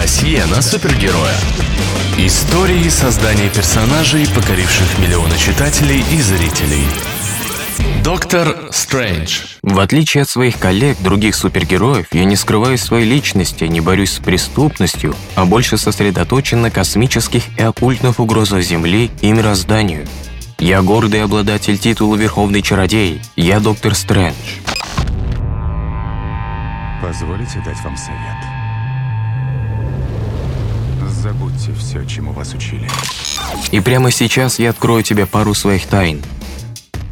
Досье 0.00 0.46
на 0.46 0.62
супергероя. 0.62 1.34
Истории 2.18 2.88
создания 2.88 3.48
персонажей, 3.48 4.28
покоривших 4.28 4.96
миллионы 5.00 5.36
читателей 5.36 6.04
и 6.12 6.22
зрителей. 6.22 6.86
Доктор 8.04 8.68
Стрэндж. 8.70 9.40
В 9.62 9.80
отличие 9.80 10.22
от 10.22 10.28
своих 10.28 10.56
коллег, 10.56 10.98
других 11.00 11.34
супергероев, 11.34 12.06
я 12.12 12.24
не 12.24 12.36
скрываю 12.36 12.78
своей 12.78 13.06
личности, 13.06 13.64
не 13.64 13.80
борюсь 13.80 14.12
с 14.12 14.18
преступностью, 14.20 15.16
а 15.34 15.46
больше 15.46 15.76
сосредоточен 15.76 16.62
на 16.62 16.70
космических 16.70 17.42
и 17.58 17.62
оккультных 17.62 18.20
угрозах 18.20 18.62
Земли 18.62 19.10
и 19.20 19.32
мирозданию. 19.32 20.06
Я 20.60 20.80
гордый 20.82 21.24
обладатель 21.24 21.76
титула 21.76 22.14
Верховный 22.14 22.62
Чародей. 22.62 23.20
Я 23.34 23.58
доктор 23.58 23.96
Стрэндж. 23.96 24.36
Позволите 27.02 27.60
дать 27.66 27.82
вам 27.82 27.96
совет? 27.96 28.67
Забудьте 31.18 31.72
все, 31.76 32.04
чему 32.04 32.32
вас 32.32 32.54
учили. 32.54 32.88
И 33.72 33.80
прямо 33.80 34.12
сейчас 34.12 34.60
я 34.60 34.70
открою 34.70 35.02
тебе 35.02 35.26
пару 35.26 35.52
своих 35.52 35.86
тайн. 35.86 36.22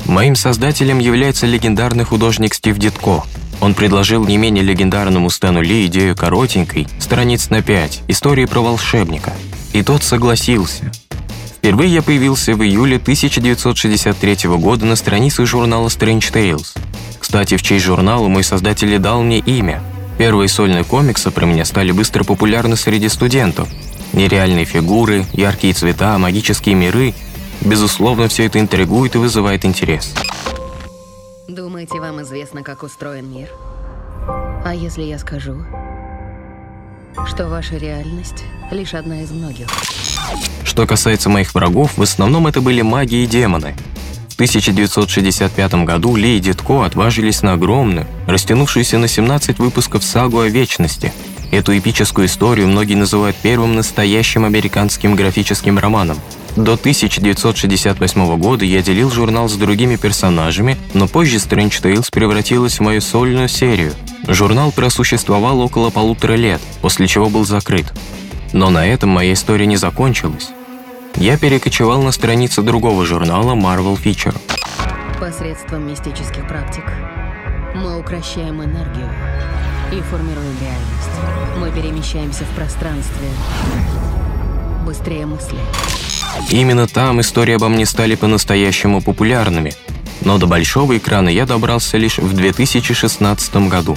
Моим 0.04 0.36
создателем 0.36 1.00
является 1.00 1.44
легендарный 1.46 2.04
художник 2.04 2.54
Стив 2.54 2.78
Дитко. 2.78 3.24
Он 3.60 3.74
предложил 3.74 4.24
не 4.24 4.36
менее 4.36 4.62
легендарному 4.62 5.28
Стэну 5.28 5.60
Ли 5.60 5.86
идею 5.86 6.14
коротенькой, 6.14 6.86
страниц 7.00 7.50
на 7.50 7.62
5, 7.62 8.02
истории 8.06 8.44
про 8.44 8.60
волшебника. 8.60 9.32
И 9.72 9.82
тот 9.82 10.04
согласился. 10.04 10.92
Впервые 11.56 11.92
я 11.92 12.00
появился 12.00 12.54
в 12.54 12.62
июле 12.62 12.98
1963 12.98 14.48
года 14.50 14.86
на 14.86 14.94
странице 14.94 15.46
журнала 15.46 15.88
Strange 15.88 16.32
Tales. 16.32 16.78
Кстати, 17.18 17.56
в 17.56 17.62
честь 17.64 17.84
журнала 17.84 18.28
мой 18.28 18.44
создатель 18.44 18.96
дал 19.00 19.22
мне 19.22 19.40
имя. 19.40 19.82
Первые 20.16 20.48
сольные 20.48 20.84
комиксы 20.84 21.32
про 21.32 21.44
меня 21.44 21.64
стали 21.64 21.90
быстро 21.90 22.22
популярны 22.22 22.76
среди 22.76 23.08
студентов. 23.08 23.68
Нереальные 24.12 24.64
фигуры, 24.64 25.24
яркие 25.32 25.74
цвета, 25.74 26.18
магические 26.18 26.74
миры. 26.74 27.14
Безусловно, 27.60 28.28
все 28.28 28.46
это 28.46 28.60
интригует 28.60 29.14
и 29.14 29.18
вызывает 29.18 29.64
интерес. 29.64 30.14
Думаете, 31.48 32.00
вам 32.00 32.22
известно, 32.22 32.62
как 32.62 32.82
устроен 32.82 33.30
мир? 33.30 33.48
А 34.64 34.74
если 34.74 35.02
я 35.02 35.18
скажу, 35.18 35.64
что 37.26 37.48
ваша 37.48 37.76
реальность 37.76 38.44
лишь 38.70 38.94
одна 38.94 39.22
из 39.22 39.30
многих? 39.30 39.68
Что 40.64 40.86
касается 40.86 41.30
моих 41.30 41.54
врагов, 41.54 41.96
в 41.96 42.02
основном 42.02 42.46
это 42.46 42.60
были 42.60 42.82
маги 42.82 43.16
и 43.16 43.26
демоны. 43.26 43.74
В 44.28 44.34
1965 44.34 45.74
году 45.86 46.14
Ли 46.16 46.36
и 46.36 46.40
Дитко 46.40 46.84
отважились 46.84 47.42
на 47.42 47.54
огромную, 47.54 48.06
растянувшуюся 48.26 48.98
на 48.98 49.08
17 49.08 49.58
выпусков 49.58 50.04
сагу 50.04 50.40
о 50.40 50.48
вечности. 50.48 51.12
Эту 51.50 51.76
эпическую 51.78 52.26
историю 52.26 52.68
многие 52.68 52.94
называют 52.94 53.36
первым 53.36 53.74
настоящим 53.74 54.44
американским 54.44 55.14
графическим 55.14 55.78
романом. 55.78 56.18
До 56.56 56.72
1968 56.72 58.36
года 58.38 58.64
я 58.64 58.82
делил 58.82 59.10
журнал 59.10 59.48
с 59.48 59.54
другими 59.56 59.96
персонажами, 59.96 60.76
но 60.94 61.06
позже 61.06 61.36
Strange 61.36 61.82
Tales 61.82 62.08
превратилась 62.10 62.78
в 62.78 62.82
мою 62.82 63.00
сольную 63.00 63.48
серию. 63.48 63.92
Журнал 64.26 64.72
просуществовал 64.72 65.60
около 65.60 65.90
полутора 65.90 66.32
лет, 66.32 66.60
после 66.80 67.06
чего 67.06 67.28
был 67.28 67.44
закрыт. 67.44 67.92
Но 68.52 68.70
на 68.70 68.86
этом 68.86 69.10
моя 69.10 69.34
история 69.34 69.66
не 69.66 69.76
закончилась. 69.76 70.48
Я 71.16 71.38
перекочевал 71.38 72.02
на 72.02 72.12
страницы 72.12 72.62
другого 72.62 73.04
журнала 73.06 73.54
Marvel 73.54 73.98
Feature. 74.02 74.36
Посредством 75.20 75.88
мистических 75.88 76.46
практик 76.48 76.84
мы 77.74 77.98
укращаем 77.98 78.62
энергию 78.62 79.10
и 79.92 80.00
формируем 80.00 80.56
реальность. 80.60 81.58
Мы 81.58 81.70
перемещаемся 81.70 82.44
в 82.44 82.48
пространстве 82.56 83.28
быстрее 84.84 85.26
мысли. 85.26 85.58
Именно 86.50 86.86
там 86.86 87.20
истории 87.20 87.54
обо 87.54 87.68
мне 87.68 87.86
стали 87.86 88.14
по-настоящему 88.14 89.00
популярными. 89.00 89.74
Но 90.22 90.38
до 90.38 90.46
большого 90.46 90.96
экрана 90.96 91.28
я 91.28 91.46
добрался 91.46 91.96
лишь 91.98 92.18
в 92.18 92.34
2016 92.34 93.68
году. 93.68 93.96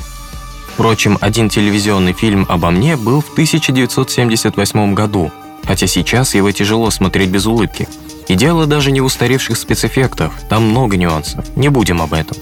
Впрочем, 0.73 1.17
один 1.21 1.49
телевизионный 1.49 2.13
фильм 2.13 2.45
обо 2.47 2.69
мне 2.71 2.95
был 2.95 3.21
в 3.21 3.31
1978 3.33 4.93
году, 4.93 5.31
хотя 5.65 5.87
сейчас 5.87 6.35
его 6.35 6.51
тяжело 6.51 6.89
смотреть 6.89 7.29
без 7.29 7.45
улыбки. 7.45 7.87
И 8.27 8.35
дело 8.35 8.65
даже 8.65 8.91
не 8.91 9.01
в 9.01 9.05
устаревших 9.05 9.57
спецэффектах, 9.57 10.31
там 10.49 10.69
много 10.69 10.97
нюансов, 10.97 11.45
не 11.55 11.69
будем 11.69 12.01
об 12.01 12.13
этом. 12.13 12.37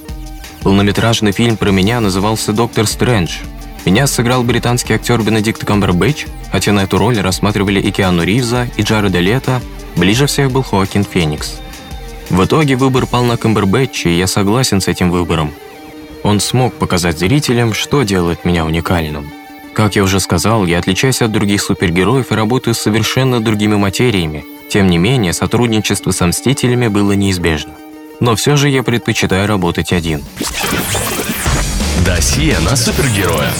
Полнометражный 0.63 1.31
фильм 1.31 1.57
про 1.57 1.71
меня 1.71 1.99
назывался 1.99 2.53
«Доктор 2.53 2.87
Стрэндж». 2.87 3.39
Меня 3.85 4.05
сыграл 4.05 4.43
британский 4.43 4.93
актер 4.93 5.21
Бенедикт 5.21 5.63
Камбербэтч, 5.63 6.25
хотя 6.51 6.73
на 6.73 6.81
эту 6.81 6.97
роль 6.97 7.19
рассматривали 7.19 7.79
и 7.79 7.91
Киану 7.91 8.23
Ривза, 8.23 8.67
и 8.75 8.81
Джареда 8.81 9.19
Лето, 9.19 9.61
ближе 9.95 10.27
всех 10.27 10.51
был 10.51 10.61
Хоакин 10.63 11.05
Феникс. 11.05 11.61
В 12.29 12.43
итоге 12.43 12.75
выбор 12.75 13.05
пал 13.05 13.23
на 13.23 13.37
Камбербэтча, 13.37 14.09
и 14.09 14.17
я 14.17 14.27
согласен 14.27 14.81
с 14.81 14.89
этим 14.89 15.09
выбором. 15.09 15.53
Он 16.23 16.41
смог 16.41 16.73
показать 16.73 17.17
зрителям, 17.17 17.73
что 17.73 18.03
делает 18.03 18.43
меня 18.43 18.65
уникальным. 18.65 19.31
Как 19.73 19.95
я 19.95 20.03
уже 20.03 20.19
сказал, 20.19 20.65
я 20.65 20.79
отличаюсь 20.79 21.21
от 21.21 21.31
других 21.31 21.61
супергероев 21.61 22.31
и 22.31 22.35
работаю 22.35 22.73
с 22.73 22.79
совершенно 22.79 23.39
другими 23.39 23.75
материями. 23.75 24.43
Тем 24.69 24.89
не 24.89 24.97
менее, 24.97 25.31
сотрудничество 25.31 26.11
со 26.11 26.25
Мстителями 26.25 26.87
было 26.87 27.13
неизбежно. 27.13 27.73
Но 28.19 28.35
все 28.35 28.55
же 28.55 28.69
я 28.69 28.83
предпочитаю 28.83 29.47
работать 29.47 29.93
один. 29.93 30.23
Досье 32.05 32.57
на 32.59 32.75
супергероя. 32.75 33.51